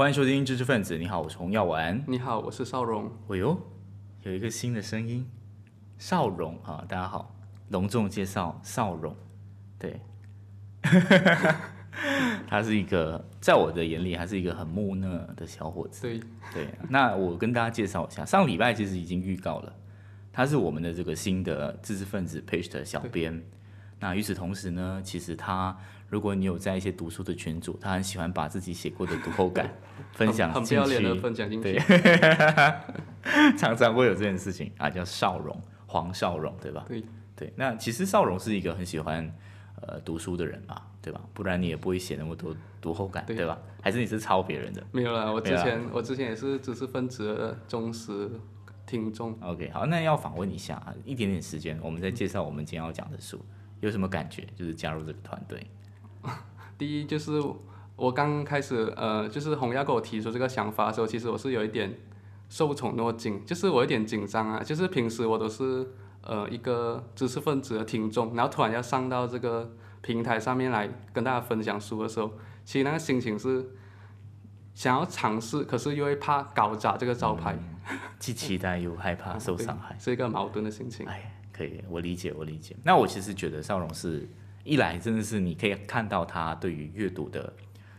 [0.00, 0.96] 欢迎收听知识分子。
[0.96, 2.02] 你好，我是洪耀文。
[2.06, 3.12] 你好，我是邵荣。
[3.26, 3.54] 哦呦，
[4.22, 5.28] 有一个新的声音，
[5.98, 7.36] 邵荣啊，大家好，
[7.68, 9.14] 隆重介绍邵荣。
[9.78, 10.00] 对，
[12.48, 16.00] 他是一个，在我的眼里，他是一个很木讷的小伙子。
[16.00, 16.18] 对，
[16.54, 19.76] 对，那我跟大家介绍一下，上礼拜其实已经预告了，
[20.32, 23.44] 他是我们的这个新的知识分子 page 的小编。
[24.00, 25.76] 那与此同时呢，其实他，
[26.08, 29.70] 如果你有在一些读书的群组，他很喜欢把自己写过的读后感
[30.12, 31.84] 分享很不进要脸的，分享进对去。
[33.56, 35.54] 常常会有这件事情啊，叫少荣，
[35.86, 36.84] 黄少荣，对吧？
[36.88, 37.04] 对，
[37.36, 39.30] 对，那其实少荣是一个很喜欢
[39.82, 41.20] 呃读书的人嘛，对吧？
[41.34, 43.58] 不然你也不会写那么多读后感，对对吧？
[43.82, 48.30] 还是你是抄别人的没有啦，我之前我之前也是知识分子的忠实
[48.86, 49.38] 听众。
[49.42, 53.38] ？OK，好，那要访问一下啊，一点点时间，我们再介绍我们今天要讲的书，
[53.80, 54.46] 有什么感觉？
[54.54, 55.66] 就是加入这个团队。
[56.78, 57.42] 第一就是
[57.96, 61.98] 我刚开始呃，就是洪耀跟我提出这个想法的时候，其实我是有一点
[62.48, 64.62] 受宠若惊，就是我有点紧张啊。
[64.62, 65.86] 就是平时我都是
[66.22, 72.32] 呃一个知识分子的听众，然后突然要上到这个平台上面来跟大家分享书的时候，
[72.64, 73.70] 其实那个心情是
[74.74, 77.58] 想要尝试，可是又会怕搞砸这个招牌，
[78.18, 79.94] 既期待又害怕受伤害。
[79.98, 81.06] 是一个矛盾的心情。
[81.06, 82.74] 哎，可以，我理解，我理解。
[82.82, 84.26] 那我其实觉得少荣是
[84.64, 87.52] 一来真的是你可以看到他对于阅读的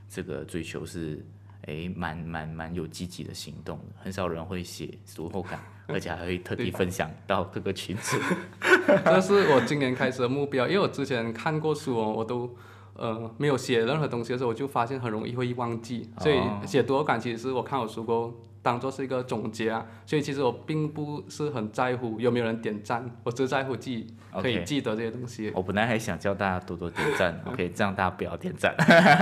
[0.09, 1.23] 这个追求是，
[1.67, 3.85] 哎，蛮蛮蛮有积极的行动的。
[3.99, 8.17] 很少人会写读后感，而且还会特地分享到各个群组。
[9.05, 12.55] 这是我今年开始的目标，因为我之前看过书哦，我都
[12.95, 24.07] 呃没有写任何东西的时候，我就发现很容易会忘记，所以哦写读后感其实是我看我书过当做是一个总结啊，所以其实我并不是很在乎有没有人点赞，我只在乎自己
[24.41, 25.51] 可以记得这些东西。
[25.55, 28.75] 我本来还想叫大家多多点赞， OK，这样大家不要点赞。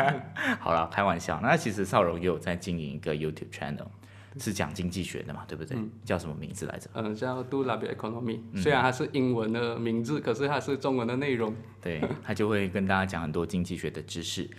[0.59, 1.39] 好了，开玩笑。
[1.41, 3.87] 那其实少荣也有在经营一个 YouTube channel，
[4.39, 5.77] 是讲经济学的嘛，对不对？
[6.03, 6.89] 叫什么名字来着？
[6.93, 11.55] 嗯，叫 Do Love Economy，、虽嗯然它是英文的名字，可是它是中文的内容。
[11.81, 14.49] 对他就会跟大家讲很多经济学的知识，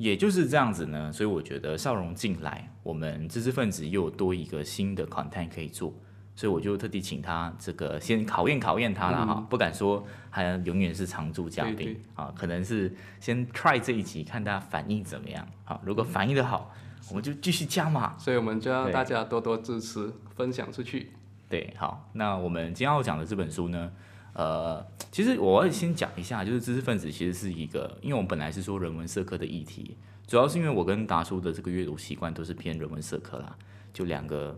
[0.00, 1.12] 也就是这样子呢。
[1.12, 5.92] 所以我觉得少荣进来，我们知识分子又有多一个新的 content 可以做，
[6.34, 10.02] 所以我就特地请他这个先考验考验他了哈，不敢说
[10.32, 12.90] 他永远是常驻嘉宾啊，可能是
[13.20, 16.72] 先 try 这一集看大家反应怎么样好，如果反应的好，
[17.10, 18.16] 我们就继续加码。
[18.16, 21.10] 所以我们就让大家多多支持，分享出去。
[21.48, 23.90] 对，好，那我们今天要讲的这本书呢，
[24.34, 29.96] 呃，其实我要先讲一下，就是知识分子其实是一个，因为我们本来是说人文社科的议题，
[30.26, 33.56] 主要是因为我跟达叔的这个阅读习惯都是偏人文社科啦，
[33.92, 34.56] 就两个。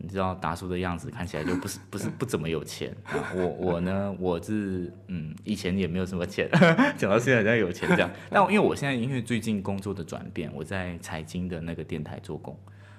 [0.00, 6.48] 你知道达叔的样子看起来就不是不是不怎么有钱啊，我我呢 我是嗯以前也没有什么钱，
[6.96, 12.56] 讲到现在好像有钱这样，但因为我现在因为最近工作的转变，我在财经的那个电台做工，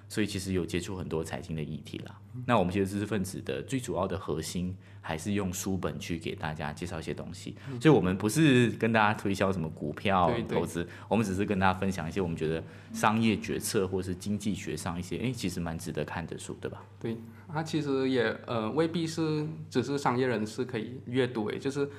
[0.10, 2.20] 所以其实有接触很多财经的议题啦。
[2.46, 16.84] 那我们其实知识分子的最主要的核心还是用书本去给大家介绍一些东西，所以我们不是跟大家推销什么股票投资，我们只是跟大家分享一些我们觉得商业决策或是经济学上一些，诶，其实蛮值得看的书，对吧？
[17.00, 17.18] 对，
[17.52, 21.90] 它其实也呃未必是只是商业人士可以阅读，诶，就是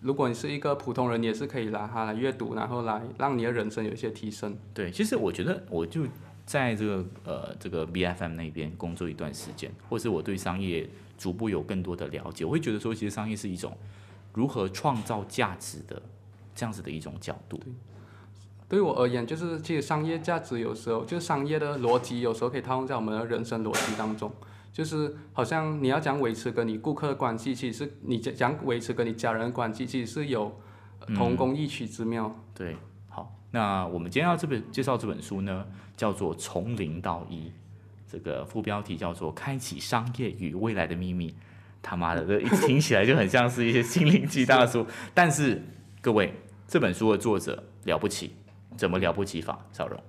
[0.00, 4.56] 如果你是一个普通人，你也是可以拿它来阅读，然后来让你的人生有一些提升。
[4.72, 6.06] 对，其实我觉得我就
[6.50, 10.84] 在这个呃这个 B F M 那边工作一段时间，或是我对商业
[11.16, 13.78] 逐步有更多的了解，我会觉得说，其实商业是一种
[14.32, 16.02] 如何创造价值的
[16.52, 17.60] 这样子的一种角度。
[18.68, 24.32] 对于我而言，就是其实商业价值有时候就是商业的逻辑，有时候可以套用在我们的人生逻辑当中。
[24.72, 30.60] 就是好像你要讲维持跟你顾客的关系，其实是你讲讲维持跟你家人的关系，其实是有
[30.98, 32.34] 呃同工异曲之妙。
[32.54, 32.76] 对，
[33.08, 35.64] 好，那我们今天要这本介绍这本书呢，
[36.00, 37.48] 叫做《从零到一》，
[38.10, 41.28] 这个副标题叫做《开启商业与未来的秘密》。
[41.82, 45.62] 他妈的，这一听起来就很像是一些心灵鸡汤的书，但是
[46.00, 46.32] 各位，
[46.66, 48.32] 这本书的作者了不起，
[48.78, 49.66] 怎么了不起法？
[49.72, 50.02] 小荣，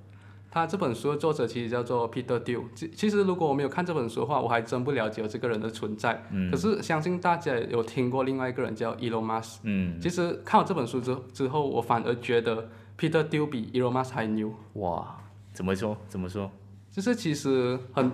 [0.50, 2.64] 他这本书的作者其实叫做 Peter Thiel。
[2.74, 6.24] 其其实如果我没有看这本书的话，我还真不了解有这个人的存在。
[6.50, 9.58] 可是相信大家有听过另外一个人叫 Elon Musk。
[9.64, 14.54] 嗯，其实看了这本书之之后，我反而觉得 Peter Thiel 比 Elon Musk 还牛。
[14.74, 15.21] 哇，
[15.54, 15.98] 怎么说？
[16.08, 16.50] 怎么说？
[16.90, 18.12] 就是其实很，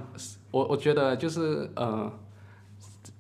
[0.52, 2.12] 我我觉得就是呃，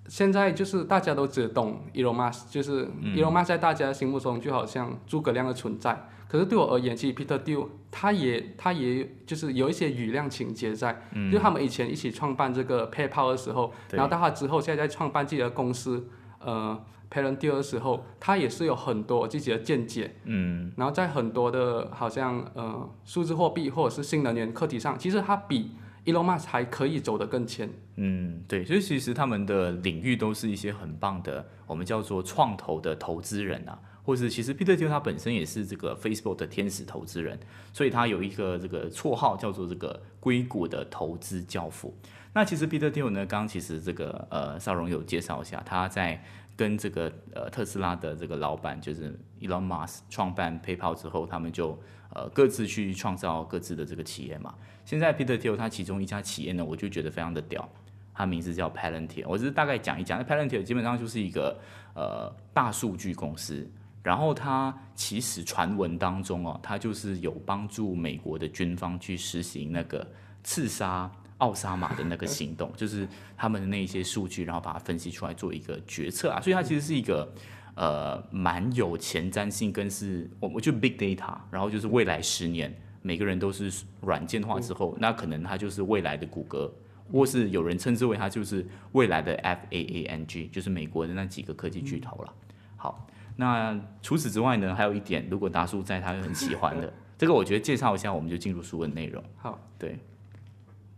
[0.08, 2.86] 现在就是大家都只懂 Elon Musk，就是
[3.16, 6.10] Elon Musk 在大家心目中就好像诸葛亮的存在。
[6.28, 16.10] 可是对我而言，其实 Peter Thiel 他也他也就是有一些余量情节在，就他们以前一起创办这个 PayPal 的时候，然后到他之后现在在创办自己的公司，
[16.40, 16.78] 呃
[17.09, 25.71] Palantir 的时候，他也是有很多自己的见解，嗯，然后在很多的好像呃数字货币或者是新能源课题上，其实他比
[26.06, 27.69] Elon Musk 还可以走得更前。
[27.95, 37.39] 嗯，对，所以其实他们的领域都是一些很棒的，我们叫做创投的投资人啊，或是其实 Peter Thiel 他本身也是这个 Facebook 的天使投资人，
[37.74, 41.98] 所以他有一个这个绰号叫做这个硅谷的投资教父。
[42.33, 46.24] 那其实 Peter Thiel 呢，刚刚其实这个呃邵荣有介绍一下，他在
[46.57, 51.80] 跟这个呃特斯拉的这个老板就是 Elon Musk 创办 PayPal 之后，他们就
[52.13, 54.54] 呃各自去创造各自的这个企业嘛。
[54.83, 57.69] 现在 Peter Thiel 他其中一家企业呢，我就觉得非常的屌。
[58.13, 60.18] 他名字叫 Palantir，我只是大概讲一讲。
[60.18, 61.56] 那 Palantir 基本上就是一个
[61.94, 63.69] 呃大数据公司，
[64.01, 70.03] 然后它其实传闻当中哦，它就是有帮助美国的军方去实行那个
[70.44, 76.42] 刺杀奥沙马的那个行动， 就是他们的那一些数据，然后把它分析出来做一个决策啊。
[76.42, 77.31] 所以它其实是一个
[77.75, 86.74] 呃蛮有前瞻性，跟是我我就 big data，然后就是未来十年每个人都是软件化之后，那可能它就是未来的谷歌。
[87.10, 92.34] 或是有人称之为它就是未来的 F A A N G，就是美国的那几个科技巨头了。
[92.75, 93.07] 好，
[93.38, 99.24] 那除此之外呢，还有一点，如果达叔在，他会很喜欢的， 这个我觉得介绍一下，我们就进入书的内容。
[99.38, 99.98] 好，对，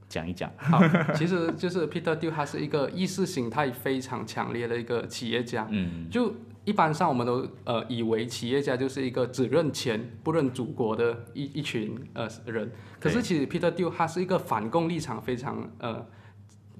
[0.09, 0.51] 讲一讲。
[0.57, 0.81] 好，
[1.13, 5.67] 其实就是 Peter Thiel，他是一个意识形态非常强烈的一个企业家。
[5.69, 6.33] 嗯，就
[6.65, 16.05] 一般上我们都呃以为企业家就是一个只认钱不认祖国的一一群呃人，可是其实 Peter Thiel 他是一个反共立场非常呃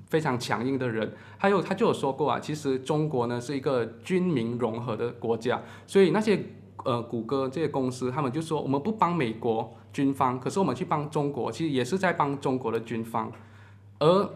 [0.08, 6.40] 非常强硬的人，还有他就有说过啊，其实中国呢是一个军民融合的国家，所以那些
[6.84, 13.32] 呃谷歌这些公司他们就说我们不帮美国军方，可是我们去帮中国，其实也是在帮中国的军方，
[14.00, 14.30] 而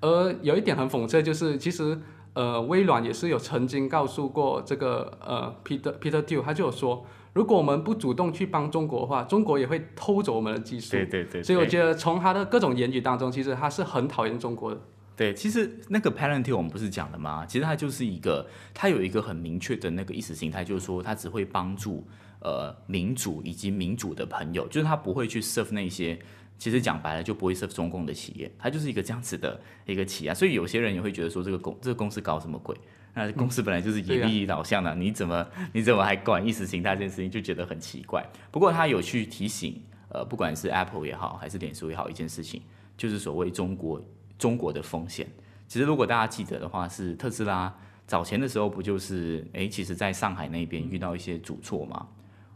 [0.00, 1.98] 而有一点很讽刺就是其实。
[2.34, 7.04] 呃，微软也是有曾经告诉过这个呃，Peter Peter Thiel，他就有说，
[7.34, 10.92] 如果我们不主动去帮中国的话，中国也会偷走我们的技术。
[10.92, 11.42] 对对对。
[11.42, 14.80] 所以我觉得从他的各种言语当中，其实他是很讨厌中国的。
[15.14, 17.44] 对，其实那个 Parenti 我们不是讲了吗？
[17.44, 22.02] 其实他就是一个，他有一个很明确的那个意识形态，就是说他只会帮助
[22.42, 26.18] 呃民主以及民主的朋友，就是他不会去 serve 那些。
[26.58, 32.76] 其实讲白了就不会是中共的企业，它就是一个这样子的一个企业，所以有些人也会觉得说这个公这个公司搞什么鬼？
[33.14, 38.24] 那公司本来就是以利益导向的，你怎么你怎么还管意识形态这件事情，就觉得很奇怪。
[38.52, 42.62] 不过他有去提醒，呃，不管是 Apple 也好，还是脸书也好，一件事情
[42.96, 44.00] 就是所谓中国
[44.38, 45.26] 中国的风险。
[45.66, 47.74] 其实如果大家记得的话，是特斯拉
[48.06, 52.06] 早前的时候不就是哎，其实在上海那边遇到一些主错嘛。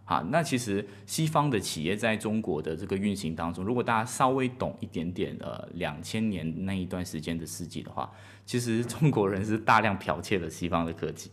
[0.08, 8.08] 好，那其实西方的企业在中国的这个运行当中，如果大家稍微懂一点点呃两千年那一段时间的事迹的话，
[8.44, 11.32] 其实中国人是大量剽窃了西方的科技，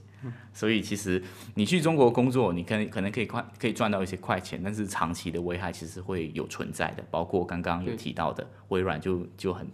[0.51, 1.21] 所以其实
[1.53, 9.67] 你去中国工作，你可能可能可以快可以赚到一些快钱，但是长期的危害其实会有存在的，包括刚刚有提到的微软就就很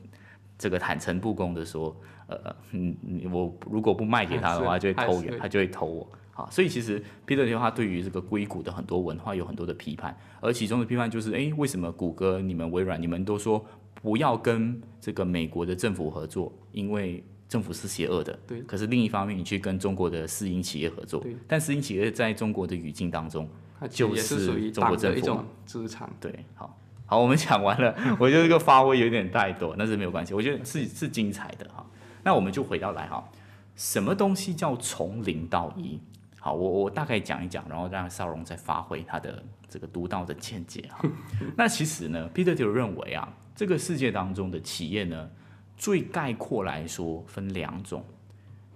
[0.58, 1.96] 这个坦诚不公的说，
[2.28, 2.94] 呃嗯
[3.32, 6.12] 我如果不卖给他的话，就会偷他就会偷我。
[6.40, 13.66] 啊，所以其实 Peter 的话对于这个硅谷的很多文化有很多的批判，而其中的批判就是，哎，为什么谷歌、你们微软、你们都说
[14.02, 18.40] 不要跟这个美国的政府合作，因为政府是邪恶的。
[18.48, 18.62] 对。
[18.62, 21.36] 可是另一方面，你去跟中国的私营企业合作，对。
[21.48, 23.50] 但私营企业在中国的语境当中，
[23.90, 26.10] 就是属于中国政府一种资产。
[26.22, 31.86] 对，好，好，我们讲完了，我觉得这个发挥有点太多，但是没有关系，我觉得是是精彩的哈。
[32.24, 33.30] 那我们就回到来哈，
[33.76, 36.00] 什么东西叫从零到一？
[36.42, 41.04] 好，我我大概讲一讲，然后让邵荣再发挥他的这个独到的见解哈。
[41.58, 45.30] 那其实呢，Peter 就认为啊，这个世界当中的企业呢，
[45.76, 48.06] 最概括来说分两种，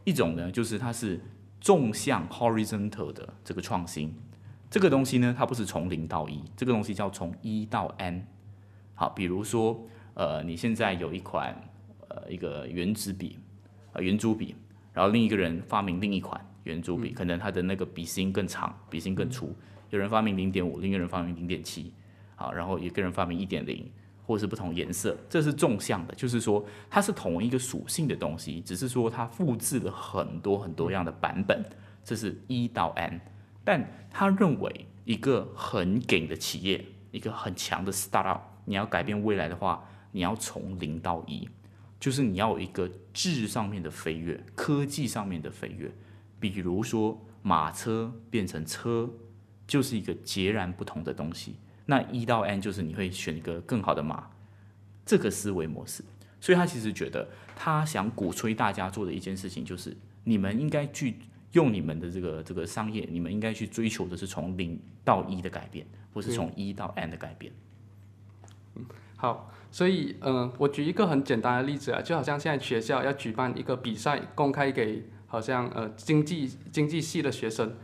[0.03, 1.22] 一种呢就是它是
[1.62, 4.13] 纵向 （horizontal） 的这个创新，
[4.70, 8.27] 这个东西呢，它不是从零到一，这个东西叫从一到 n。
[8.93, 11.55] 好，比如说呃，你现在有一款
[12.10, 13.39] 呃一个圆珠笔，
[13.93, 14.53] 呃圆珠笔，
[14.91, 16.46] 然后另一个人发明另一款。
[16.63, 19.55] 圆珠笔可能它的那个笔芯更长，笔芯更粗。
[19.89, 21.93] 有人发明零点五，另一个人发明零点七，
[22.36, 23.89] 好，然后一个人发明一点零，
[24.25, 31.63] 或是不同颜色，这是纵向的，就是说它是同一个属性的东西，只是说它复制了很多很多样的版本，
[32.03, 33.22] 这是一到 n。
[33.63, 41.48] 但他认为一个很给的企业，一个很强的 startup，你要改变未来的话，你要从零到一，
[42.00, 45.89] 就是你要有一个质上面的飞跃，科技上面的飞跃。
[46.44, 49.10] 比如说，马车变成车，
[49.66, 51.56] 就是一个截然不同的东西。
[51.86, 54.30] 那一到 n 就是你会选一个更好的马，
[55.06, 56.04] 这个思维模式。
[56.42, 59.96] 所以他其实觉得，他想鼓吹大家做的一件事情，就是
[60.26, 61.16] 你们应该去
[61.54, 67.54] 用你们的这个这个商业，你们应该去追求的是从零到一的改变，或是从一到 n 的改变。
[69.16, 77.75] 好，所以嗯、呃我举一个很简单的例子啊，就好像现在学校要举办一个比赛，公开给好像呃经济经济系的学生，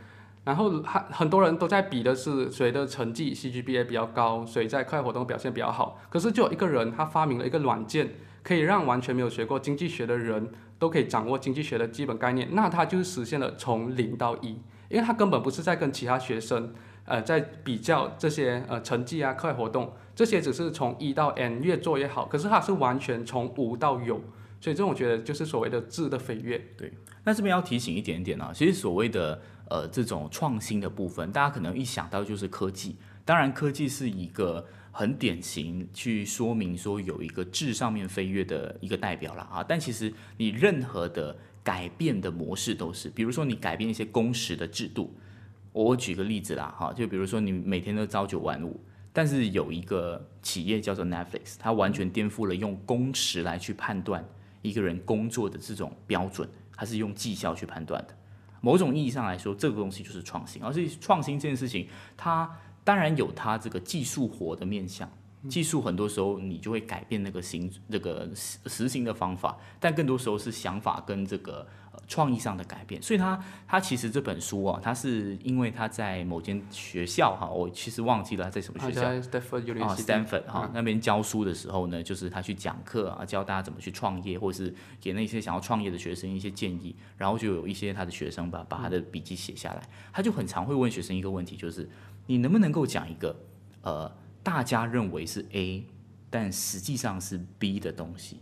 [0.44, 5.98] 然后很很多人都在比的是谁的成绩 CGPA 比较高，谁在课外活动表现比较好。
[6.08, 8.10] 可是就有一个人他发明了一个软件，
[8.44, 14.50] 可以让完全没有学过经济学的人都可以掌握经济学的基本概念，那他就实现了从零到一，
[14.88, 16.72] 因为他根本不是在跟其他学生
[17.04, 19.92] 呃在比较这些呃成绩啊课外活动。
[20.14, 24.20] 这些只是从一到 n 越做越好，可是它是完全从无到有，
[24.60, 26.60] 所以这种我觉得就是所谓的质的飞跃。
[26.76, 26.92] 对
[27.24, 45.14] 那这边要提醒一点点啊，其实所谓的呃这种创新的部分，大家可能一想到就是科技，当然科技是一个很典型去说明说有一个质上面飞跃的一个代表了啊，但其实你任何的改变的模式都是，比如说你改变一些工时的制度，
[45.72, 48.80] 我举个例子啦哈，就比如说你每天都朝九晚五。
[49.12, 54.24] 但是有一个企业叫做 Netflix，它完全颠覆了用工时来去判断
[54.62, 56.48] 一个人工作的这种标准，
[56.80, 58.16] 它是用绩效去判断的。
[58.62, 60.62] 某种意义上来说，这个东西就是创新。
[60.62, 62.50] 而且创新这件事情，它
[62.82, 65.06] 当然有它这个技术活的面向。
[65.46, 71.79] 技术很多时候你就会改变那个行那个实实行的方法，但更多时候是想法跟这个呃
[72.10, 73.00] 创意上的改变。
[73.00, 79.00] 所以他他其实这本书啊，他是因为他在某间学校哈，我其实忘记了他在什么学校。
[79.00, 91.88] 在 Stanford 啊 University，，Stanford 哈、那边教书的时候呢，就是他去讲课啊，教大家怎么去创业，或是给那些想要创业的学生一些建议，然后就有一些他的学生吧，把他的笔记写下来，他就很常会问学生一个问题，就是
[92.26, 93.36] 你能不能够讲一个
[93.82, 94.12] 呃
[94.42, 95.86] 大家认为是 A，
[96.28, 98.40] 但实际上是 B 的东西？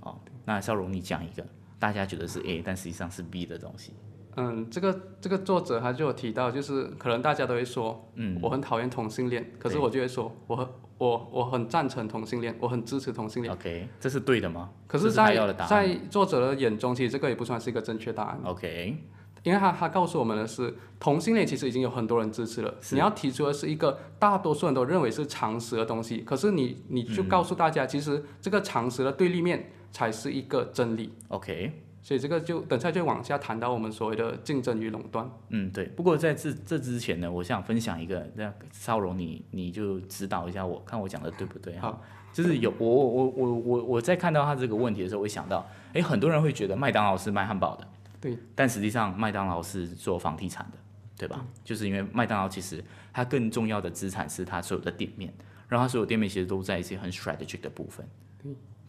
[0.00, 1.44] 哦，那少荣你讲一个
[1.80, 3.94] 大家觉得是 A，但实际上是 B 的东西。
[4.36, 10.66] 嗯，这个这个作者他就有提到，就是可能大家都会说，嗯，我很讨厌同性恋，可是我就会说，我很
[10.98, 13.52] 我我很赞成同性恋，我很支持同性恋。
[13.52, 14.70] OK，这是对的吗？
[14.86, 15.34] 可是在，
[15.68, 18.96] 在作者的眼中，其实这个也不算是一个正确答案，OK，
[19.42, 22.72] 因为他他告诉我们的是，同性恋其实已经有很多人支持了。
[22.92, 31.12] 你要提出的是一个大多数人都认为是常识的东西，可是你你就告诉大家，其实这个常识的对立面才是一个真理。
[31.28, 35.30] OK，所以这个就等下就往下谈到我们所谓的竞争与垄断。
[35.48, 35.86] 嗯，对。
[35.86, 42.02] 不过在这这之前呢，我想分享一个，那邵荣你你就指导一下我，看我讲的对不对哈好？
[42.32, 47.88] 就是有我我我我我我在看到他这个问题的时候，我会想到，哎，很多人会觉得麦当劳是卖汉堡的，
[48.20, 50.78] 对，但实际上麦当劳是做房地产的，
[51.16, 51.44] 对吧？
[51.64, 52.82] 就是因为麦当劳其实
[53.12, 55.34] 它更重要的资产是它所有的店面，
[55.68, 58.06] 然后它所有店面其实都在一些很 strategic 的部分，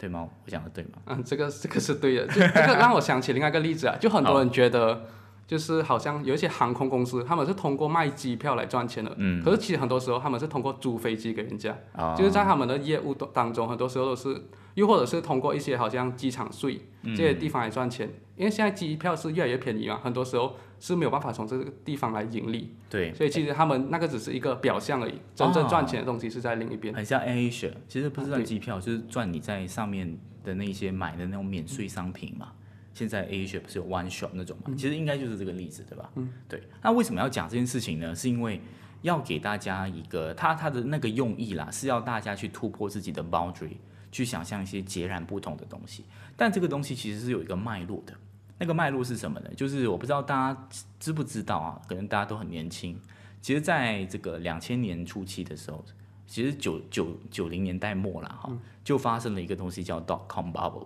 [0.01, 0.27] 对对吗？
[0.45, 0.89] 我讲的对吗？
[1.05, 5.05] 嗯，这个这个是对的，就这个让我想起另外一个例子啊， 就很多人觉得。
[5.47, 26.91] 就是好像有一些航空公司，他们是通过卖机票来赚钱的，嗯，可是其实很多时候他们是通过租飞机给人家，哦、就是在他们的业务当当中，很多时候都是，又或者是通过一些好像机场税这些地方来赚钱，因为现在机票是越来越便宜嘛，很多时候是没有办法从这个地方来盈利，对，所以其实他们那个只是一个表象而已，真正赚钱的东西是在另一边。
[26.91, 32.51] 很像 Asia，其实不是赚机票，就是赚你在上面的那些买的那种免税商品嘛。
[32.95, 34.73] 现在 Asia 不是有 One Shop 那种嘛？
[34.75, 36.09] 其实应该就是这个例子，对吧？
[36.15, 36.61] 嗯，对。
[36.81, 38.15] 那为什么要讲这件事情呢？
[38.15, 38.59] 是因为
[39.03, 43.77] 要给大家一个他他的那个用意啦，是要大家去突破自己的 boundary，
[44.11, 46.05] 去想象一些截然不同的东西。
[46.35, 48.13] 但这个东西其实是有一个脉络的，
[48.61, 49.49] 那个脉络是什么呢？
[49.57, 52.95] 就是我不知道大家知知不知道啊，可能大家都很年轻。
[53.41, 55.83] 其实，在这个两千年初期的时候，
[56.27, 58.51] 其实九九九零年代末了哈，
[58.83, 60.85] 就发生了一个东西叫 dot com bubble，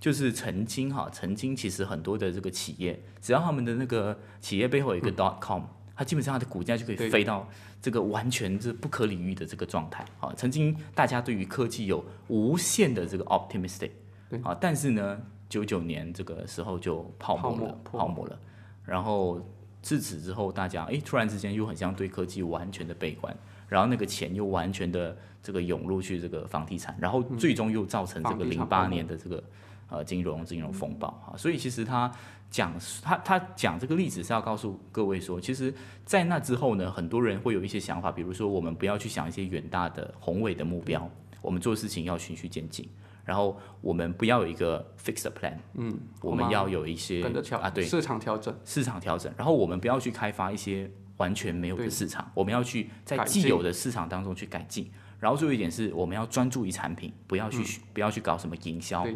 [0.00, 5.62] 就是曾经哈，曾经其实很多的这个企业，只要他们的那个企业背后有一个 dot com，、
[5.94, 7.48] 它基本上它的股价就可以飞到
[7.80, 10.34] 这个完全是不可理喻的这个状态啊。
[10.36, 13.92] 曾经大家对于科技有无限的这个 optimistic，
[14.28, 15.22] 对啊，但是呢，
[15.54, 18.36] 九九年这个时候就泡沫了，泡沫了，
[18.84, 19.40] 然后
[19.80, 23.32] 自此之后，大家诶突然之间又很像对科技完全的悲观，
[23.68, 29.44] 然后那个钱又完全的这个涌入去这个房地产，然后最终又造成这个零八年的这个
[29.88, 32.10] 呃金融金融风暴啊，所以其实他
[32.50, 35.72] 讲他他讲这个例子是要告诉各位说，其实，
[36.04, 41.08] 在那之后呢，很多人会有一些想法，比如说我们不要去想一些远大的宏伟的目标，
[41.40, 42.88] 我们做事情要循序渐进。
[43.24, 47.22] 然后我们不要有一个 fixed plan，嗯，我们要有一些
[47.60, 59.06] 啊，对，市场调整，市场调整，然后我们不要去开发一些完全没有的市场，我们要去在既有的市场当中去改进，然后最后一点是我们要专注于产品，不要去、不要去搞什么营销。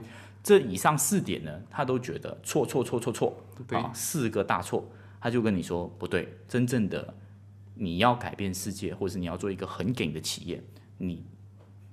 [0.43, 3.37] 这以上四点呢，他都觉得错错错错错。
[3.67, 3.77] 对。
[3.77, 4.88] 啊，四个大错，
[5.21, 7.12] 他就跟你说不对，真正的
[7.75, 10.62] 你要改变世界，或是你要做一个很给的企业，
[10.97, 11.27] 你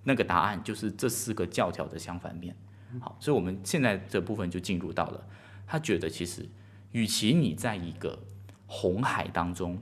[0.05, 2.55] 那个答案就是这四个教条的相反面。
[3.01, 5.21] 好，所以我们现在这部分就进入到了，
[5.67, 6.47] 他觉得其实，
[6.93, 8.17] 与其你在一个
[8.67, 9.77] 红海当中，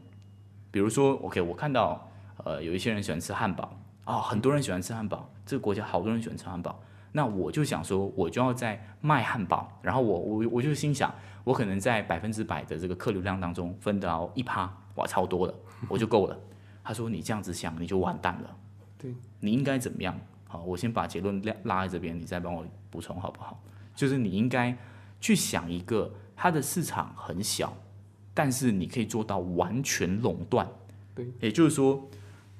[0.72, 2.10] 比如说，OK，我看到
[2.44, 11.13] 呃有一些人喜欢吃汉堡啊、很多人喜欢吃汉堡，这个国家好多人喜欢吃汉堡，那我就想说，我就要在卖汉堡，然后我我我就心想，
[11.44, 15.53] 我可能在百分之百的这个客流量当中分到一趴，哇，超多了，
[15.88, 16.38] 我就够了。
[16.84, 18.58] 他说你这样子想，你就完蛋了。
[19.04, 20.18] 对，你应该怎么样？
[20.48, 23.62] 好，我先把结论拉拉在这边，你再帮我补充好不好？
[23.94, 24.76] 就是你应该
[25.20, 27.76] 去想一个它的市场很小，
[28.34, 30.66] 但是你可以做到完全垄断。
[31.14, 32.10] 对，也就是说，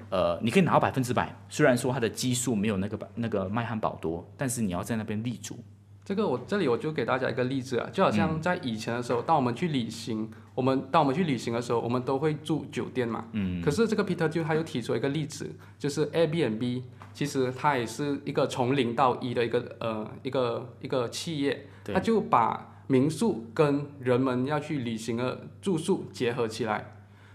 [0.10, 5.58] 呃，你可以拿到百分之百，虽然说它的基数没有那个百那个卖汉堡多，但是你要在那边立足。
[6.06, 13.26] 这个我这里我就给大家一个例子啊，就好像在以前的时候，当我们去旅行，我们当我们去旅行的时候，我们都会住酒店嘛。
[13.32, 13.62] 嗯。
[13.62, 16.84] 可是这个 Peter 就他又提出一个例子，就是 Airbnb，
[17.14, 26.93] 其实它也是一个从零到一的一个呃一个一个企业，对它就把民宿跟人们要去旅行的住宿结合起来。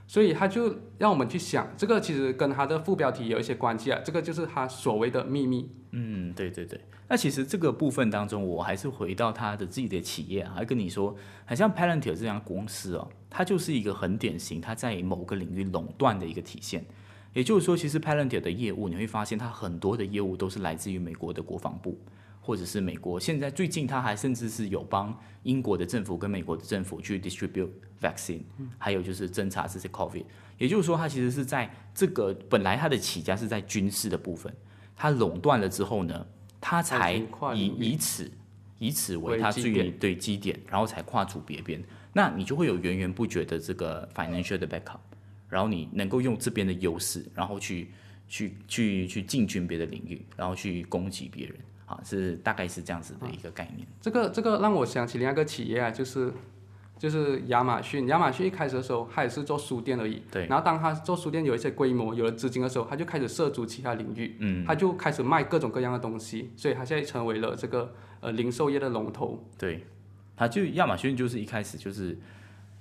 [0.09, 5.71] 所以他就让我们去想，这个其实跟他的副标题有一些关系啊，这个就是他所谓的秘密。
[5.93, 6.81] 嗯，对对对。
[7.11, 16.85] 那其实这个部分当中，我还是回到他的自己的企业啊，还跟你说，很像 Palantir 这样公司哦，它就是一个很典型，它在某个领域垄断的一个体现。
[17.35, 21.99] 也就是说，其实 Palantir 的业务，你会发现它很多的业务都是来自于美国的国防部，
[22.49, 27.69] 或者是美国现在最近他还甚至是有帮英国的政府跟美国的政府去 distribute
[28.01, 28.41] vaccine，
[28.79, 30.25] 还有就是侦查这些 COVID。
[30.57, 34.51] 也就是说，他其实是在这个本来他的起家是在军事的部分，
[34.97, 36.27] 他垄断了之后呢，
[36.59, 37.23] 他才
[37.55, 38.31] 以以此
[38.79, 41.85] 以此为为它最基点对基点，然后才跨出别边。
[42.15, 45.01] 那你就会有源源不绝的这个 financial 的 backup，
[45.51, 47.91] 然后你能够用这边的优势，然后去
[48.27, 51.55] 去去去进军别的领域，然后去攻击别人。
[51.89, 53.89] 啊，是大概是这样子的一个概念。
[54.01, 56.33] 这个这个让我想起另外一个企业啊，就是
[56.99, 58.07] 就是亚马逊。
[58.09, 60.23] 亚马逊一开始的时候，它也是做书店而已。
[60.31, 60.47] 对。
[60.47, 64.37] 然后当它做书店有一些规模、有了资金的时候，它就开始涉足其他领域。
[64.41, 64.65] 嗯。
[64.67, 69.43] 它就开始卖各种各样的东西，所以它现在成为了这个呃零售业的龙头。
[69.57, 69.87] 对，
[70.37, 72.19] 它就亚马逊就是一开始就是，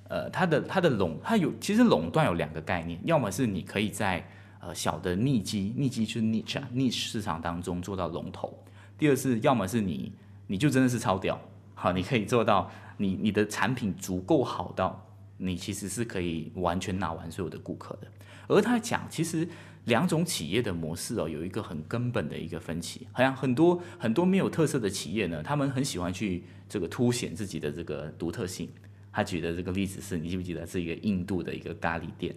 [0.10, 4.28] 呃，它的它的垄，它有其实垄断有两个概念，要么是你可以在
[4.60, 8.58] 呃小的逆基，逆基就是 niche 啊 niche 市场当中做到龙头，
[8.98, 10.12] 第二是要么是你
[10.48, 11.40] 你就真的是超屌，
[11.76, 15.06] 好，你可以做到你你的产品足够好到
[15.38, 18.08] 你其实是可以完全拿完所有的顾客的。
[18.48, 19.48] 而他讲，其实
[19.86, 23.06] 两种企业的模式哦，有一个很根本的一个分歧。
[23.12, 28.70] 好像很多很多没有特色的企业呢，他们很喜欢去这个凸显自己的这个独特性。
[29.12, 32.36] 他举的这个例子是你记不记得是一个印度的一个咖喱店，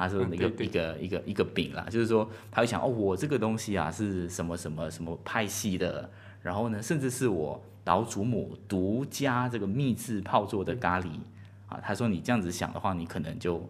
[0.00, 6.10] 他说那个、一个一个一个饼啦，就是说他会想哦，我这个东西啊是什么什么什么派系的，
[6.42, 11.08] 然后呢，甚至是我老祖母独家这个秘制泡做的咖喱
[11.68, 11.78] 啊。
[11.82, 13.68] 他说你这样子想的话，你可能就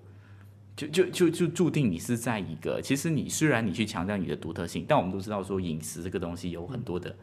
[0.77, 7.15] 就就就就注定你是在一个，其实你虽然你去强调你的独特性，但我们都知道说饮食这个东西有很多的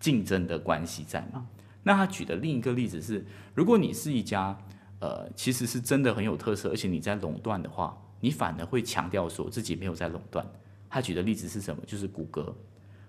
[0.00, 1.46] 竞争的关系在嘛。
[1.82, 3.24] 那他举的另一个例子是，
[3.54, 4.58] 如果你是一家
[5.00, 7.94] 呃其实是真的很有特色，而且你在垄断的话，
[8.24, 10.46] 你反而会强调说自己没有在垄断。
[10.88, 11.82] 他举的例子是什么？
[11.86, 12.56] 就是谷歌。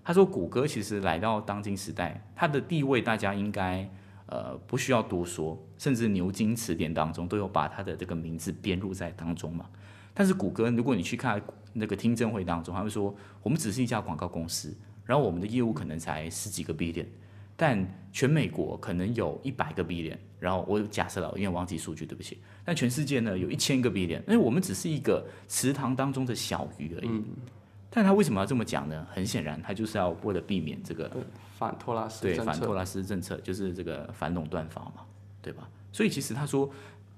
[0.04, 3.90] 他说谷歌其实来到当今时代，它的地位大家应该
[4.26, 9.70] 呃不需要多说，甚至牛津词典当中都有把它的这个名字编入在当中嘛。
[10.14, 14.76] 但是谷歌，如果你去看那个听证会当中，他会说我们只是一家广告公司，
[15.06, 17.06] 然后我们的业务可能才十几个 billion，
[17.56, 22.40] 但全美国可能有一百个 billion，然后我假设了，因为忘记数据，对不起。
[22.64, 27.24] 但全世界呢有一千个 billion，因为我们只是一个池塘当中的小鱼而已。
[27.90, 29.08] 但他为什么要这么讲呢？
[29.10, 31.10] 很显然，他就是要为了避免这个，
[31.58, 32.44] 反托拉斯政策。
[32.44, 35.04] 对反托拉斯政策，就是这个反垄断法嘛，
[35.42, 35.70] 对吧？
[35.94, 36.70] 所以其实他说，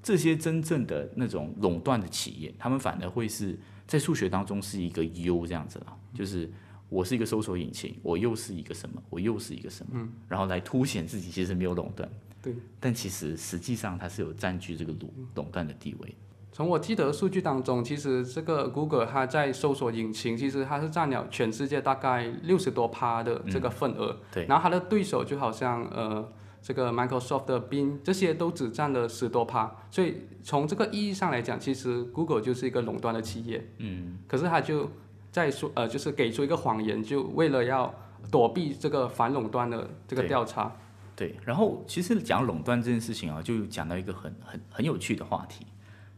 [0.03, 6.47] 这些真正的那种垄断的企业，他们反而会是在数学当中是一个 U 这样子啦，就是
[6.89, 12.09] 我是一个搜索引擎，我又是一个什么，我又是一个什么，然后来凸显自己其实没有垄断，
[12.41, 16.15] 对，但其实实际上它是有占据这个垄垄断的地位。
[16.51, 24.17] 从我记得的数据当中，其实这个 Google 它在搜索引擎，其实它是占了全世界大概六十多趴的这个份额。
[24.31, 33.69] 对然后它的对手就好像呃这个 Microsoft 的 Bing 这些都只占了十多趴，所以从这个意义上来讲，其实 Google 就是一个垄断的企业。
[33.77, 34.17] 嗯。
[34.27, 34.89] 可是它就
[35.31, 37.93] 在说呃，就是给出一个谎言，就为了要
[38.31, 40.75] 躲避这个反垄断的这个调查。
[41.15, 45.65] 对，然后其实讲垄断这件事情啊，就讲到一个很很很有趣的话题，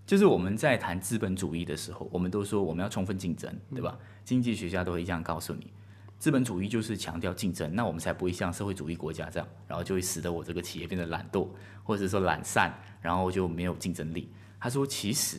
[0.05, 3.97] 就是我们在谈资本主义的时候，我们都说我们要充分竞争，对吧？
[4.25, 5.71] 经济学家都会这样告诉你，
[6.17, 11.47] 资本主义就是强调竞争，那我们才不会像社会主义国家这样，然后就会使得我这个企业变得懒惰，
[11.83, 14.29] 或者说懒散，然后就没有竞争力。
[14.59, 15.37] 他说，其实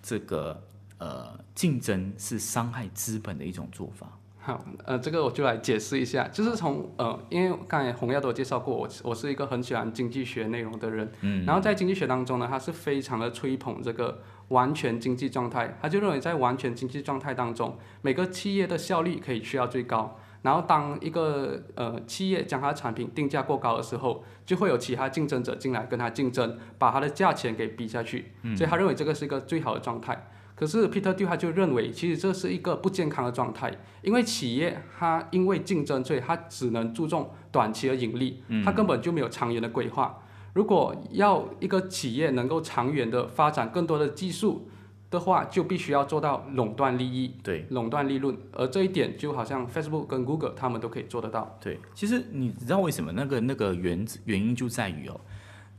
[0.00, 0.62] 这个
[1.02, 4.06] 呃竞争是伤害资本的一种做法。
[4.44, 30.21] 好，呃，这个我就来解释一下，就是从呃，因为刚才洪耀都有介绍过，我我是一个很喜欢经济学内容的人，嗯，然后在经济学当中呢，他是非常的吹捧这个完全经济状态，他就认为在完全经济状态当中，每个企业的效率可以去到最高，然后当一个呃企业将它的产品定价过高的时候，就会有其他竞争者进来跟他竞争，把它的价钱给逼下去，嗯所以他认为这个是一个最好的状态。
[30.54, 40.18] 可是 Peter Thiel 他就认为，其实这是一个不健康的状态，因为企业它因为竞争，所以它只能注重短期的盈利，它根本就没有长远的规划。
[40.52, 44.68] 如果要一个企业能够长远的发展更多的技术
[45.10, 51.58] 的话，就必须要做到垄断利益、对垄断利润，而这一点就好像 Facebook 跟 Google 他们都可以做得到。
[51.60, 55.18] 对，其实你知道为什么那个那个原原因就在于哦，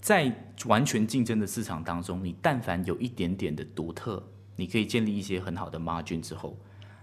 [0.02, 4.22] 在完全竞争的市场当中，你但凡有一点点的独特，
[4.56, 6.58] 你可以建立一些很好的 margin 之后，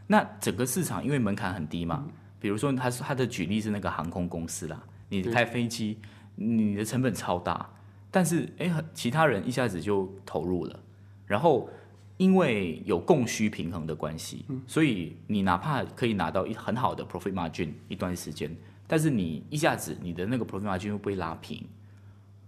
[0.06, 2.06] 那整个市场因为门槛很低嘛，
[2.38, 5.98] 比如说他是他的举例是那个航空公司啦，你开飞机，
[6.36, 7.70] 你的成本超大，
[8.10, 10.80] 但是哎，很其他人一下子就投入了，
[11.26, 11.68] 然后
[12.16, 18.54] 因为有供需平衡的关系，所以你哪怕可以拿到一很好的 profit margin 一段时间，
[18.86, 21.64] 但是你一下子你的那个 profit margin 会被拉平，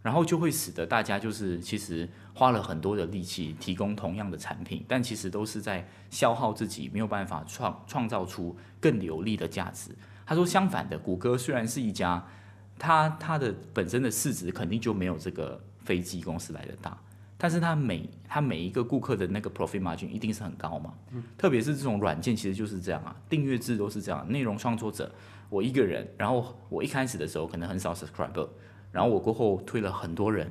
[0.03, 9.91] 然后就会使得大家就是其实花了很多的力气提供同样的产品，但其实都是在消耗自己，没有办法创创造出更有利的价值。
[10.27, 12.27] 他说相反的，谷歌虽然是一家，
[12.79, 16.97] 它它的本身的市值肯定就没有这个飞机公司来的大，
[17.37, 20.95] 但是它每它每一个顾客的那个 profit margin 一定是很高嘛，
[21.37, 25.13] 特别是这种软件其实就是这样啊，订阅制都是这样，内容创作者
[25.51, 28.49] 我一个人，然后我一开始的时候可能很少 subscriber，
[28.93, 30.49] 然后我过后推了很多人，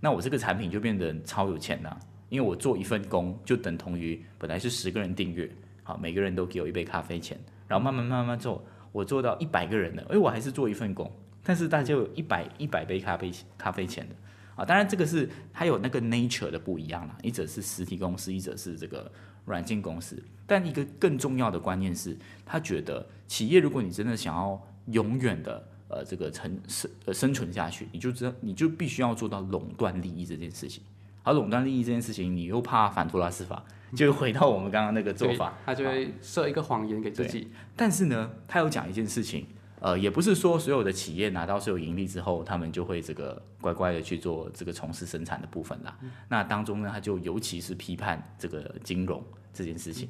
[0.00, 5.50] 那我这个产品就变得超有钱了、因为我做一份工就等同于本来是十个人订阅，
[5.82, 11.10] 好，每个人都给我一杯咖啡钱，然后慢慢慢慢做，我做到一百个人了，哎，我还是做一份工，
[11.42, 14.14] 但是大家有一百一百杯咖啡咖啡钱的。
[14.56, 19.12] 啊，当然这个是它有那个 nature 的不一样啦，一者是实体公司，一者是这个
[19.44, 20.20] 软件公司。
[20.46, 30.82] 但一个更重要的观念是，他觉得企业如果你真的想要永远的呃这个成生呃生存下去，你就知道你就必须要做到垄断利益这件事情。
[31.22, 33.64] 而垄断利益这件事情，你又怕反托拉斯法，
[33.96, 37.48] 就回到我们刚刚那个做法，他就会设一个谎言给自己。
[37.74, 39.44] 但是呢，他有讲一件事情，
[39.80, 45.98] 呃，也不是说所有的企业拿到所有盈利之后，他们就会这个乖乖的去做这个从事生产的部分啦。
[46.28, 49.20] 那当中呢，他就尤其是批判这个金融
[49.52, 50.08] 这件事情。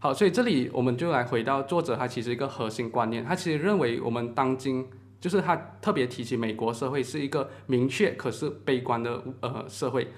[0.00, 4.84] 好，所以这里我们就来回到作者他其实一个核心观念，他其实认为我们当今
[5.20, 10.12] 就是他特别提起美国社会是一个明确可是悲观的呃社会。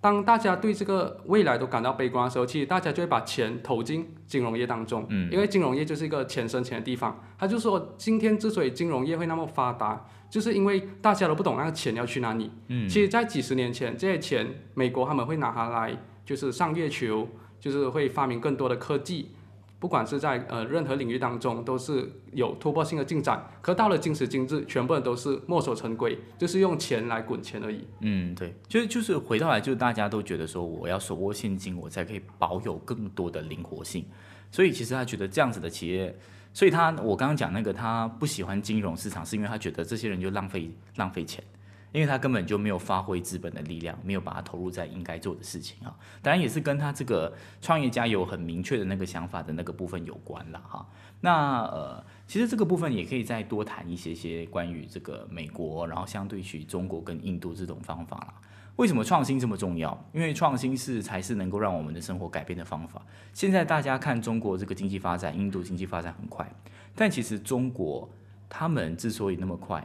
[0.00, 7.20] 当大家对这个未来都感到悲观的时候，其实大家就会把钱投进金融业当中，嗯，因为金融业就是一个钱生钱的地方。
[7.36, 12.48] 他就说，今天之所以金融业会那么发达，就是因为大家都不懂那个钱要去哪里。
[12.68, 17.26] 嗯，其实，在几十年前，这些钱美国他们会拿它来就是上月球，
[17.58, 19.32] 就是会发明更多的科技，
[19.80, 23.48] 不管是在呃任何领域当中都是有突破性的进展。
[23.62, 27.86] 可到了今时今日，全部人都是墨守成规，就是用钱来滚钱而已。
[28.00, 34.04] 嗯，对，就是就是回到来，就是大家都觉得说，我要手握现金，我才可以保有更多的灵活性。
[34.50, 36.16] 所以其实他觉得这样子的企业，
[36.52, 41.44] 所以他我刚刚讲那个他不喜欢金融市场，是因为他觉得这些人就浪费浪费钱。
[41.92, 45.96] 因为他根本就没有发挥资本的力量，没有把它投入在应该做的事情啊。
[46.22, 50.86] 当然也是跟他这个创业家有很明确的那个想法的那个部分有关了哈。
[51.20, 58.34] 那呃，其实这个部分也可以再多谈一些些关于这个美国，然后相对于中国跟印度这种方法啦。
[58.76, 60.06] 为什么创新这么重要？
[60.12, 63.02] 因为创新是才是能够让我们的生活改变的方法。
[63.32, 66.48] 现在大家看中国这个经济发展，印度经济发展很快，
[66.94, 68.08] 但其实中国
[68.48, 69.84] 他们之所以那么快。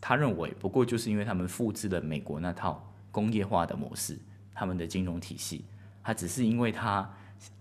[0.00, 4.18] 他认为，不过就是因为他们复制了美国那套工业化的模式，
[4.54, 5.64] 他们的金融体系，
[6.02, 7.10] 他只是因为他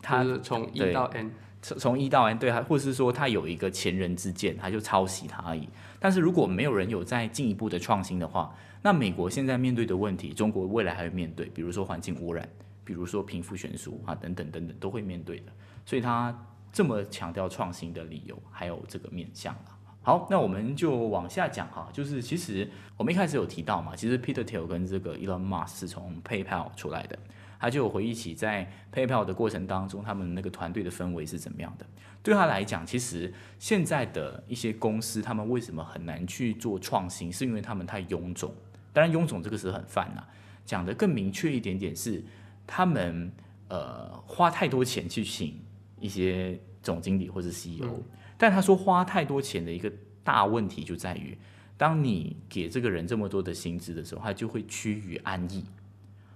[0.01, 5.67] 他从一到 n，从从一到 n 对他，或是说他有一个前人之鉴，他就抄袭他而已。
[5.99, 12.47] 但是如果没有人有再进一步的创新的话，那美国现在面对的问题，中国未来还会面对，比如说环境污染，
[12.83, 15.51] 比如说贫富悬殊啊等等等等都会面对的。
[15.85, 16.37] 所以他
[16.71, 19.73] 这么强调创新的理由，还有这个面向啊。
[20.05, 27.17] 好，那我们就往下讲哈，就是其实我们一开始有提到嘛，其实 Peter Thiel 跟这个 Elon Musk 是从 PayPal 出来的，
[27.59, 31.85] 他就回忆起在 PayPal 的过程当中，他们那个团队的氛围是怎么样的。
[32.21, 38.53] 对他来讲，其实现在的一些公司，他们为什么很难去做创新，是因为他们太臃肿。
[38.93, 40.23] 当然，臃肿这个是很泛呐，
[40.67, 42.23] 讲的更明确一点点是，
[42.67, 43.31] 他们
[43.69, 45.59] 呃花太多钱去请
[45.99, 48.03] 一些总经理或者 CEO。
[48.37, 49.91] 但他说花太多钱的一个
[50.23, 51.37] 大问题就在于，
[51.77, 55.63] 当你给这个人这么多的薪资的时候，他就会趋于安逸。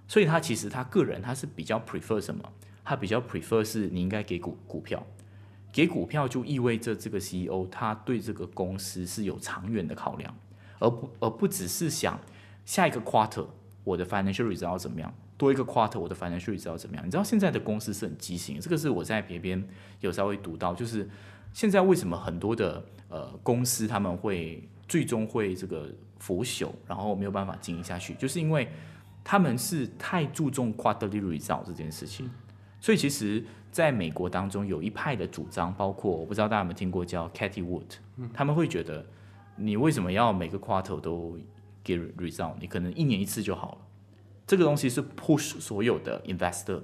[0.07, 2.43] 所以他其实他个人他是比较 prefer 什么？
[2.83, 5.05] 他比较 prefer 是你应该给股股票，
[5.71, 10.35] 给股票就意味着这个 CEO 他对这个公司是有长远的考量，
[10.79, 12.19] 而不而不只是想
[12.65, 13.45] 下一个 quarter
[13.83, 17.05] 我的 financial result 怎么样，多一个 quarter 我的 financial result 怎么样？
[17.05, 19.63] 你知道现在的公司是很畸形，这个是我在别边
[19.99, 21.07] 有稍微读到，就是。
[21.53, 28.67] 现在为什么很多的呃公司他们会最终会这个腐朽，然后没有办法经营下去，就是因为
[29.23, 32.29] 他们是太注重 quarterly result 这件事情。
[32.81, 39.05] 所以其实在美国当中有一派的主张，包括我不知道大家有没有听过叫 Katie Wood，他们会觉得
[39.57, 41.37] 你为什么要每个 quarter 都
[41.83, 42.53] 给 result？
[42.59, 43.77] 你可能一年一次就好了。
[44.47, 46.81] 这个东西是 push 所有的 investor，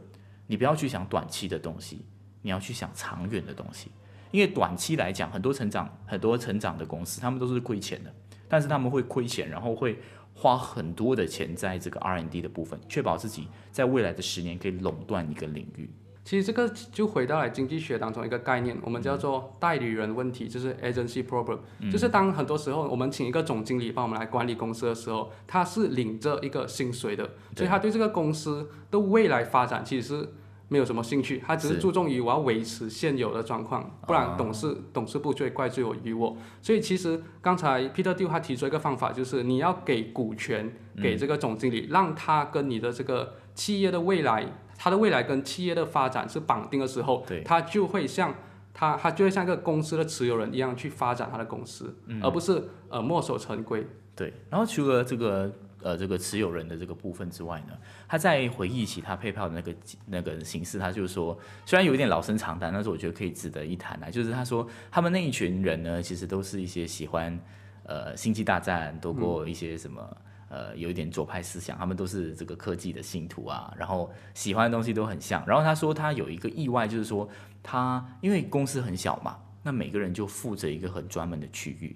[0.48, 2.06] 你不要去想短期的东西，
[2.42, 3.90] 你要去想长远的东西。
[4.32, 8.14] 因为短期来讲，很多成长、很多成长的公司，他们都是亏钱的，
[8.48, 10.00] 但是他们会亏钱，然后会
[10.34, 15.90] 花很多的钱在这个 R&D 的部分，确保自己在未来的十年可以垄断一个领域。
[16.26, 21.60] 其实这个就回到了经济学当中一个概念，我们叫做代理人问题，就是 agency problem，
[21.92, 30.30] 就是当很多时候我们请一个总经理帮我们来管理公司的时候，他是领着一个薪水的，所以他对这个公司的未来发展其实是。
[30.68, 36.36] 没有什么兴趣，他只是注重于我要维持现有的状况，不然董事董事部就会怪罪我于我。
[36.62, 44.46] 所以其实刚才 Peter d 他提出一个方法，就是你要给股权给这个总经理，让他跟你的这个企业的未来，
[44.78, 48.34] 他的未来跟企业的发展是绑定的时候，他就会像
[48.74, 53.86] 他他就会像一个公司的持有人一样去发展他的公司，而不是呃墨守成规。
[54.16, 55.52] 对，然后除了这个。
[55.86, 59.76] 呃，这个持有人的这个部分之外呢，他在回忆起他配票的那个
[60.08, 64.10] 那个形式，他就说，虽然有一点老生常谈，但是我觉得可以值得一谈啊。
[64.10, 67.40] 就是他说，他们那一群人呢，其实都是一些喜欢
[67.84, 70.18] 呃星际大战多过一些什么
[70.50, 75.46] 呃有一点左派思想，他们都是这个科技的信徒啊，然后喜欢的东西都很像。
[75.46, 77.30] 然后他说他有一个意外，就是说
[77.62, 81.96] 他因为公司很小嘛，那每个人就负责一个很专门的区域。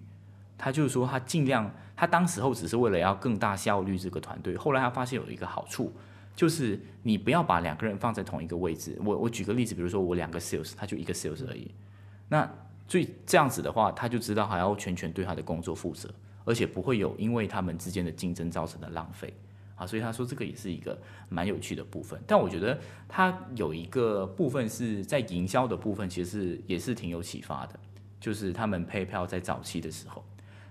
[0.60, 4.58] 他就是说，他尽量，他当时候只是为了要更大效率这个团队。
[4.58, 5.92] 后来他发现有一个好处，
[6.36, 9.00] 就是你不要把两个人放在同一个位置。
[9.04, 11.72] 我我举个例子，比如说我两个 sales，他就一个 sales 而已。
[12.28, 12.48] 那
[12.88, 19.34] 最这样子的话，他就知道还要全权对他的工作负责，而且不会有因为他们之间的竞争造成的浪费
[19.76, 19.88] 啊。
[19.88, 22.22] 所以他说这个也是一个蛮有趣的部分。
[22.28, 27.80] 但我觉得他有一个部分是在营销的部分，其实也是挺有启发的，
[28.20, 30.24] 就是他们配票在早期的时候。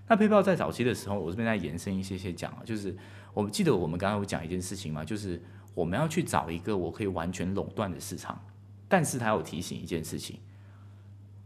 [0.09, 2.95] 那 PayPal 在早期的时候，我这边再延伸一些些讲啊，就是
[3.31, 5.39] 我们记得我们刚刚有讲一件事情嘛，就是
[5.75, 8.43] 我们要去找一个我可以完全垄断的市场，
[8.87, 10.39] 但是他有提醒一件事情，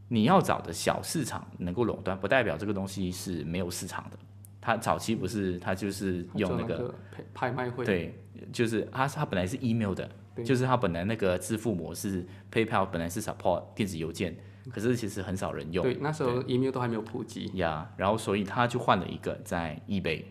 [0.08, 4.18] 你要找的小市场能够垄断，不代表这个东西是没有市场的。
[4.62, 6.96] 他早期不是他就是用那个
[7.34, 8.18] 拍卖会，对，
[8.54, 10.10] 就是他他本来是 email 的，
[10.46, 14.34] 就是他本来那个支付模式 PayPal 本来是 support 电子邮件。
[14.72, 17.90] 可是其实很少人用，对，那时候 email 都还没有普及呀。
[17.98, 20.24] 然后所以他就换了一个在 eBay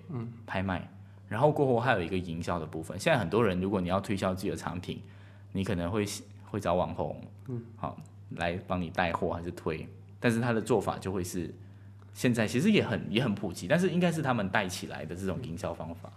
[0.47, 0.91] 拍卖，
[1.29, 2.99] 然后过后还有一个营销的部分。
[2.99, 5.03] 现在很多人如果你要推销自己的产品，
[5.53, 6.05] 你可能会
[6.51, 7.97] 会找网红，嗯，好
[8.37, 9.87] 来帮你带货还是推，
[10.19, 11.55] 但是他的做法就会是
[12.15, 16.11] 现在其实也很也很普及，但是应该是他们带起来的这种营销方法。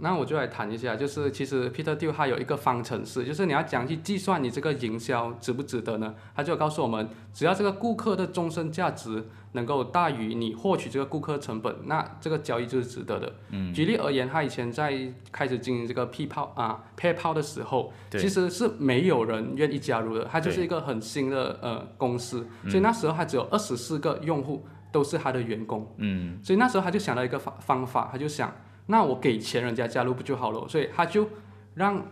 [0.00, 6.14] 那我就来谈一下，就是其实 Peter Thiel 他有一个方程式，就是你要讲去计算你这个营销值不值得呢？
[6.36, 13.32] 他就告诉我们，只要这个顾客的终身价值能够大于你获取这个顾客成本，那这个交易就是值得的。
[13.50, 13.72] 嗯。
[13.72, 14.94] 举例而言，他以前在
[15.32, 25.90] 开始经营这个 PayPal 啊 PayPal 的时候，其实是没有人愿意加入的，他就是一个很新的呃公司，所以那时候他只有二十四个用户都是他的员工。
[25.96, 26.38] 嗯。
[26.42, 28.54] 所以那时候他就想到一个方方法，他就想。
[28.90, 30.68] 那我给钱人家加入不就好了？
[30.68, 31.28] 所以他就
[31.74, 32.04] 让，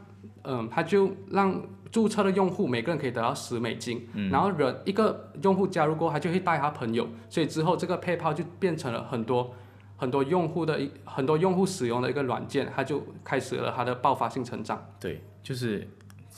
[0.45, 1.61] 嗯，他就让
[1.91, 9.53] 注册的用户每个人可以得到十美金，然后人一个用户加入过，他就会带他朋友，所以之后这个 PayPal 就变成了很多
[9.97, 14.81] 很多用户的一很多用户使用的一个软件，它就开始了它的爆发性成长。
[15.01, 15.89] 对，就是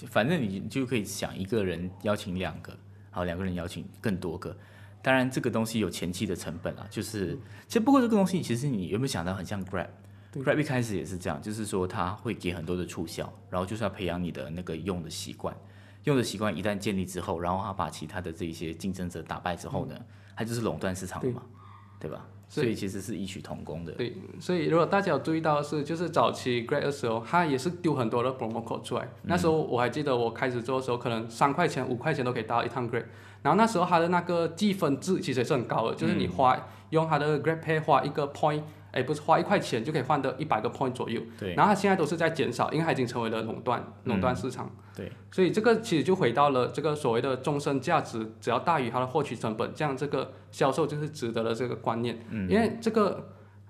[0.09, 2.73] 反正你就可以想一个人邀请两个，
[3.11, 4.57] 好，两个人邀请更多个。
[5.03, 7.35] 当然，这个东西有前期的成本啊，就是
[7.67, 9.63] 其实不过这个东西，其实你有没有想到很像
[10.35, 15.55] 一开始也是这样，就是说他会给很多的促销，然后就是要培养你的那个用的习惯，
[16.05, 19.95] 用的习惯一旦建立之后，然后他把其他的这一些竞争者打败之后呢，
[20.37, 21.43] 他就是垄断市场了嘛，
[21.99, 22.25] 对吧？
[22.49, 23.93] 所以其实是异曲同工的。
[23.93, 29.09] 对，所以如果大家有注意到的是，就是早期 Grab 的时候，他也是丢很多的 promo code 出来。
[29.23, 33.05] 那时候我还记得我开始做的时候，可能三块钱、五块钱都可以到一趟 Grab。
[33.43, 38.63] 然后那时候它的那个积分制其实也是很高的，就是你花用它的 Grab Pay 花一个 point。
[38.93, 41.55] 哎，不是花一块钱就可以换得一百个 point 左右，对。
[41.55, 44.71] 然后它现在都是在减少，因为它已经成为了垄断，垄断市场。
[44.97, 45.11] 对。
[45.31, 52.19] 所以这个其实就回到了这个所谓的终身价值，只要大于它的获取成本，这样这个销售就是值得的这个观念。
[52.31, 52.51] 嗯。
[52.51, 53.29] 因为这个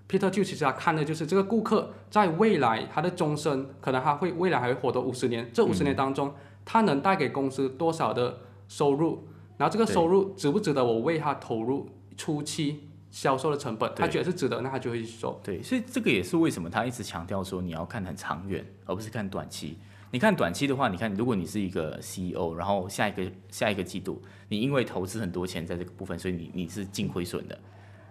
[0.08, 9.28] Peter 就其实他看的就是这个顾客在未来他的终身，可能他会未来还会活得五十年，这五十年当中，他能带给公司多少的收入？
[9.56, 12.88] 然后这个收入值不值得我为他投入初期？
[13.10, 15.40] 销售的成本，他觉得是值得，那他就会去做。
[15.42, 19.76] 对，所以这个也是为什么他一直强调说你要看很长远，而不是看短期。
[20.12, 27.58] 你看短期的话，你看如果你是一个 CEO，然后下一个下一个季度，你因为投资很多钱在这个部分，所以你你是净亏损的，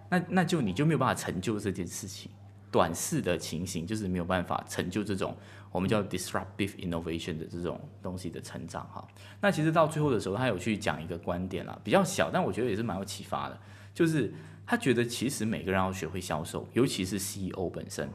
[0.08, 2.30] 那那就你就没有办法成就这件事情。
[2.70, 5.36] 短视的情形就是没有办法成就这种
[5.72, 9.06] 我们叫 disruptive innovation 的这种东西的成长哈。
[9.40, 13.58] 那其实到最后的时候，他有去讲一个观点啦，比较小，但我觉得也是蛮有启发的，
[13.94, 14.32] 就是。
[14.70, 18.08] 他觉得其实每个人要学会销售，尤其是 CEO 本身，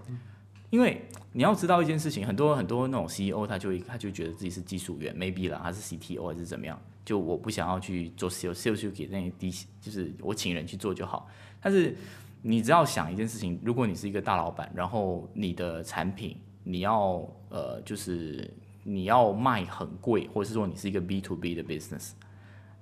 [0.70, 1.02] 因为
[1.34, 11.28] 你要知道一件事情，很多很多那种 CEO 他就他就觉得自己是技术员，maybe 啦，他是 CTO 还是怎么样，就我不想要去做 sales，sales 就给那些低，就是我请人去做就好。
[11.60, 11.94] 但是
[12.42, 18.50] 你只要想一件事情，如果你是一个大老板，然后你的产品你要呃就是
[18.84, 22.12] 你要卖很贵，或者是说你是一个 B to B 的 business，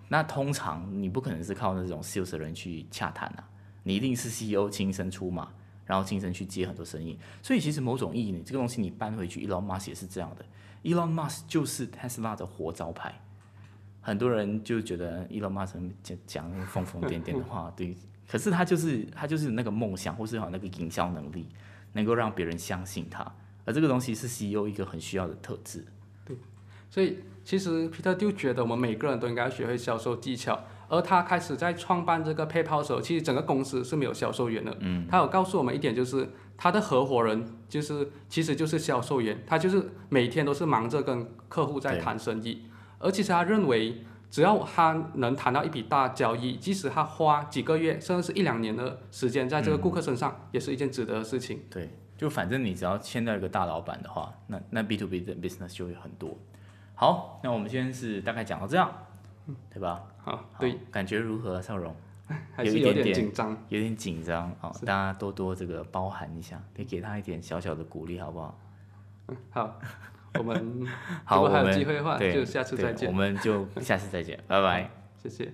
[0.09, 3.49] 那通常你不可能是靠那种 sales 的人去洽谈啊。
[3.83, 5.49] 你一定是 CEO 亲身出马，
[5.85, 10.45] 然后亲身去接很多生意，所以其实某种意义，你这个东西你搬回去，Elon Musk 也是这样的。
[10.83, 13.21] Elon Musk 就是 Tesla 的活招牌，
[14.01, 17.95] 很多人就觉得 Elon Musk 讲讲疯疯癫癫的话， 对，
[18.27, 21.47] 可是他就是他就是那个梦想，或是有那个营销能力，
[21.91, 23.29] 能够让别人相信他，
[23.65, 25.85] 而这个东西是 CEO 一个很需要的特质。
[26.25, 26.37] 对，
[26.89, 30.63] 所以其实 Peter 就觉得我们每个人都应该学会销售技巧。
[30.93, 34.77] 而他开始在创办这个 PayPal 的时候，其实整个公司是没有销售员的。
[34.79, 42.69] 嗯，他有告诉我们一点，就是他的合伙人就是其实就是销售员，他就是每天都是忙着跟客户在谈生意。
[42.99, 51.61] 而其实他认为，只要他能谈到一笔大交易，即使他花几个月甚至是一两年的时间在这个顾客身上，也是一件值得的事情。
[51.71, 56.37] 对，就反正你只要签到一个大老板的话，那那 B to B 的 business 就会很多。
[56.93, 58.91] 好，那我们今天是大概讲到这样。
[59.69, 60.03] 对吧？
[60.23, 61.95] 好，对，感觉如何，少荣？
[62.55, 64.71] 还是有点紧张，有点紧张啊！
[64.85, 68.59] 大家多多这个包涵一下，可以给他一点小小的鼓励，好不好？
[69.27, 69.79] 嗯，好，
[70.39, 70.87] 我们
[71.25, 73.09] 好， 如果还有机会的话，就下次再见。
[73.09, 74.89] 我们就下次再见，拜拜，
[75.21, 75.51] 谢谢。